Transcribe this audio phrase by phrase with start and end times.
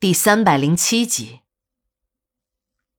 [0.00, 1.40] 第三百零七集，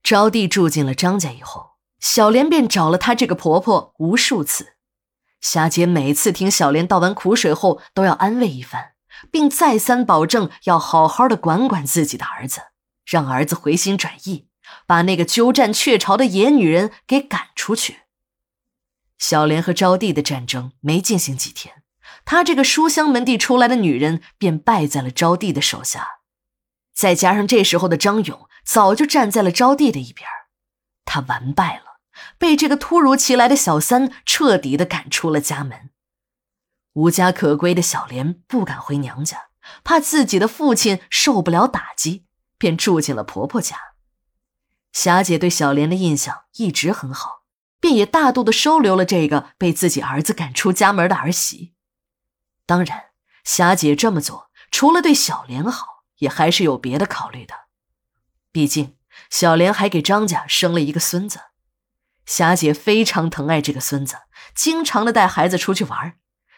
[0.00, 4.76] 招娣住进了张家以后，小莲便找了她这个婆婆无数次。
[5.40, 8.92] 霞姐每次听小莲倒完苦水后，都要安慰一番，
[9.32, 12.60] 并再三保证要好好的管管自己的儿子，
[13.04, 14.46] 让儿子回心转意，
[14.86, 18.02] 把那个鸠占鹊巢的野女人给赶出去。
[19.18, 21.82] 小莲和招娣的战争没进行几天，
[22.24, 26.20] 她这个书香门第出来的女人便败在了招娣的手下。
[26.94, 30.28] 再加上这时候的张勇早就站在了招娣的一边，
[31.04, 31.98] 他完败了，
[32.38, 35.90] 被这个突如其来的小三彻底的赶出了家门。
[36.92, 39.48] 无家可归的小莲不敢回娘家，
[39.82, 42.26] 怕自己的父亲受不了打击，
[42.56, 43.76] 便住进了婆婆家。
[44.92, 47.42] 霞姐对小莲的印象一直很好，
[47.80, 51.74] 便也大度的收留了这个被自己儿子赶出家门的儿媳。
[52.64, 53.06] 当然，
[53.42, 55.93] 霞姐这么做除了对小莲好。
[56.24, 57.54] 也还是有别的考虑的，
[58.50, 58.96] 毕竟
[59.30, 61.38] 小莲还给张家生了一个孙子，
[62.26, 64.16] 霞姐非常疼爱这个孙子，
[64.54, 66.16] 经常的带孩子出去玩，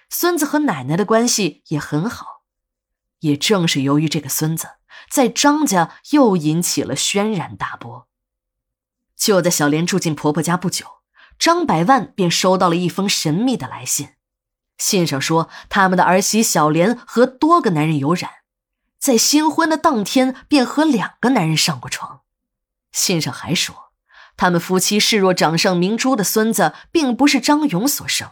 [0.09, 2.45] 孙子和奶奶的关系也很好。
[3.21, 4.77] 也正是由于这个孙子，
[5.11, 8.09] 在张家又引起了轩然大波。
[9.17, 10.87] 就在小莲住进婆婆家不久，
[11.39, 14.11] 张百万便收到了一封神秘的来信，
[14.79, 18.31] 信上说他们的儿媳小莲和多个男人有染。
[18.99, 22.23] 在新婚的当天，便和两个男人上过床。
[22.93, 23.93] 信上还说，
[24.37, 28.31] 他们夫妻视若掌上明珠的孙子，并不是张勇所生。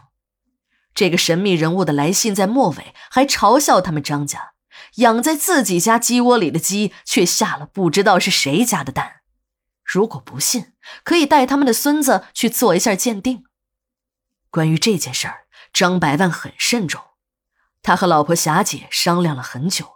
[0.93, 4.53] 这个神秘人物的来信在末尾还嘲笑他们张家
[4.95, 9.17] 养在自己家鸡窝里的鸡，却下了不知道是谁家的蛋。
[9.83, 13.43] 如果不信，可以带他们的孙子去做一下鉴定。
[14.49, 17.01] 关于这件事儿，张百万很慎重，
[17.83, 19.94] 他和老婆霞姐商量了很久。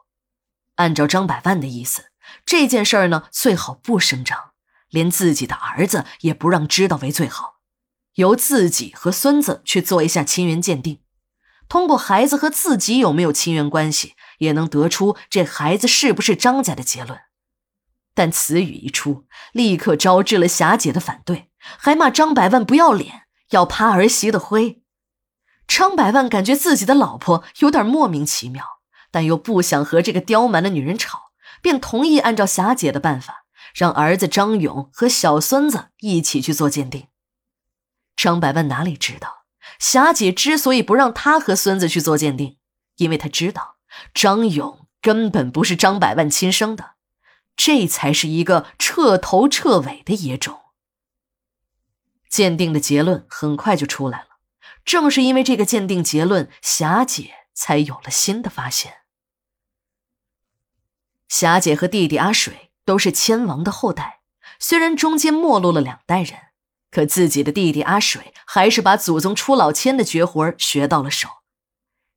[0.80, 2.06] 按照张百万的意思，
[2.46, 4.52] 这件事儿呢最好不声张，
[4.90, 7.60] 连自己的儿子也不让知道为最好。
[8.16, 11.02] 由自己和孙子去做一下亲缘鉴定，
[11.68, 17.20] 通过孩子和自己有没有亲缘关系，也能得出这孩子是不是张家的结论。
[18.16, 24.82] 但此语一出，立刻招致了霞姐的反对，还骂张百万不要脸，要趴儿媳的灰。
[25.68, 28.79] 张百万感觉自己的老婆有点莫名其妙。
[29.12, 31.32] 但又不想和这个刁蛮的女人吵，
[31.62, 37.08] 便同意按照霞姐的办法，让儿子张勇和小孙子一起去做鉴定。
[38.16, 39.46] 张百万哪里知道，
[39.80, 42.58] 霞姐之所以不让他和孙子去做鉴定，
[42.98, 43.78] 因为他知道
[44.14, 46.96] 张勇根本不是张百万亲生的，
[47.56, 50.60] 这才是一个彻头彻尾的野种。
[52.30, 54.28] 鉴定的结论很快就出来了，
[54.86, 58.99] 正是因为这个鉴定结论，霞姐才有了新的发现。
[61.30, 64.22] 霞姐和弟弟阿水都是千王的后代，
[64.60, 66.40] 虽然中间没落了两代人，
[66.90, 71.30] 可自己的弟弟阿水还是把祖宗出老千的绝活学到了手，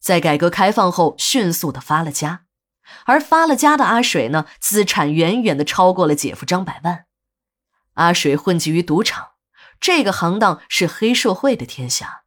[0.01, 2.47] 在改革开放后迅速的发了家，
[3.05, 7.05] 而发了家的阿水呢，资产远远的超过了姐夫张百万。
[7.95, 9.33] 阿水混迹于赌场，
[9.79, 12.23] 这个行当是黑社会的天下，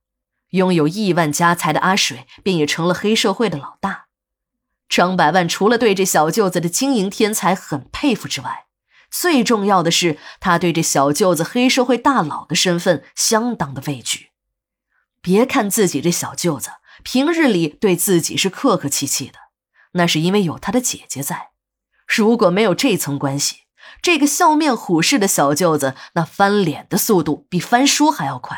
[0.49, 4.05] 拥有亿万家财的阿水便也成了黑社会的老大。
[4.87, 8.65] 张百万除了对这小舅子的经营天才很佩服之外，
[9.09, 14.31] 最重要的是他对这小舅子黑社会大佬的身份相当的畏惧。
[15.21, 16.69] 别看自己这小舅子
[17.03, 19.39] 平日里对自己是客客气气的，
[19.93, 21.49] 那是因为有他的姐姐在。
[22.05, 23.61] 如果没有这层关系，
[24.01, 28.57] 这个笑面虎式的小舅子那翻脸的速度比翻书还要快。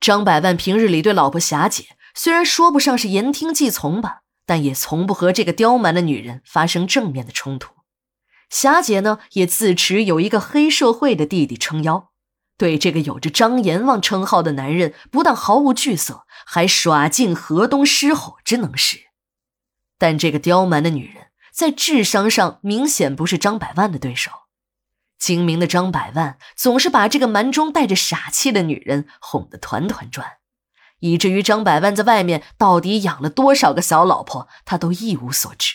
[0.00, 4.21] 张百万平日里对老婆霞姐虽然说不上是言听计从吧。
[4.46, 7.74] 但也从不和这个刁蛮的女人发生正面的冲突。
[8.50, 12.10] 霞姐呢，也自持有一个黑社会的弟弟撑腰，
[12.58, 18.98] 对这个有着张阎王称号的男人，不但毫无惧色，还耍尽河东狮吼之能事。
[19.98, 24.30] 但这个刁蛮的女人在智商上明显不是张百万的对手。
[25.18, 30.38] 精明的张百万总是把这个蛮中带着傻气的女人哄得团团转。
[31.02, 35.74] 以至于张百万在外面到底养了多少个小老婆，他都一无所知。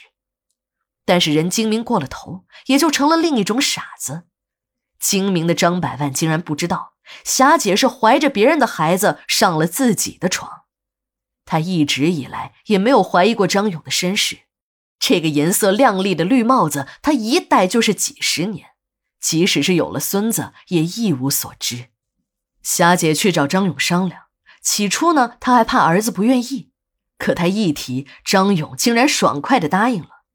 [1.05, 4.23] 但是人精明过了头，也就成了另一种傻子。
[4.99, 6.93] 精明的张百万竟然不知道，
[7.25, 10.63] 霞姐是怀着别人的孩子上了自己的床。
[11.45, 14.39] 他一直以来也没有怀疑过张勇的身世。
[14.97, 18.69] 这个颜色亮丽的绿帽子，他一戴就是几十年，
[19.19, 21.89] 即使是有了孙子，也一无所知。
[22.63, 24.26] 霞姐去找张勇商量。
[24.69, 26.71] 起初呢，他还怕儿子不愿意，
[27.17, 30.25] 可他一提，张勇竟然爽快的答应了。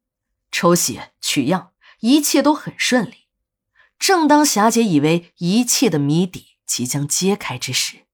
[0.51, 3.27] 抽血、取样，一切都很顺利。
[3.99, 8.07] 正当霞姐以为一切的谜底即将揭开之时，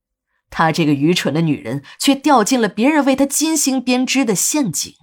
[0.50, 4.94] 她这个愚蠢的女人却掉进了别人为她精心编织的陷阱。